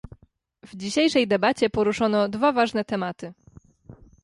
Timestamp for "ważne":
2.51-2.85